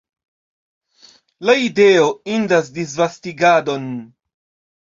[1.49, 2.09] La ideo
[2.39, 3.89] indas disvastigadon!